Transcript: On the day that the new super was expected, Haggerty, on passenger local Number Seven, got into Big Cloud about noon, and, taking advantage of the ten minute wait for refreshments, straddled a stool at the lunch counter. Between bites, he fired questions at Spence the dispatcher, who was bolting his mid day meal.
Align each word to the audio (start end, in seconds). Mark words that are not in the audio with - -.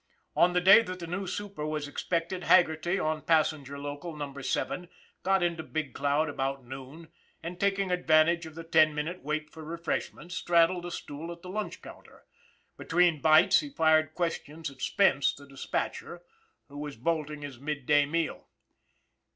On 0.35 0.53
the 0.53 0.61
day 0.61 0.81
that 0.81 0.97
the 0.97 1.05
new 1.05 1.27
super 1.27 1.63
was 1.63 1.87
expected, 1.87 2.45
Haggerty, 2.45 2.97
on 2.97 3.21
passenger 3.21 3.77
local 3.77 4.15
Number 4.17 4.41
Seven, 4.41 4.89
got 5.21 5.43
into 5.43 5.61
Big 5.61 5.93
Cloud 5.93 6.27
about 6.27 6.65
noon, 6.65 7.09
and, 7.43 7.59
taking 7.59 7.91
advantage 7.91 8.47
of 8.47 8.55
the 8.55 8.63
ten 8.63 8.95
minute 8.95 9.21
wait 9.21 9.51
for 9.51 9.63
refreshments, 9.63 10.33
straddled 10.33 10.87
a 10.87 10.91
stool 10.91 11.31
at 11.31 11.43
the 11.43 11.49
lunch 11.49 11.83
counter. 11.83 12.25
Between 12.77 13.21
bites, 13.21 13.59
he 13.59 13.69
fired 13.69 14.15
questions 14.15 14.71
at 14.71 14.81
Spence 14.81 15.35
the 15.35 15.45
dispatcher, 15.45 16.23
who 16.67 16.79
was 16.79 16.95
bolting 16.95 17.43
his 17.43 17.59
mid 17.59 17.85
day 17.85 18.07
meal. 18.07 18.47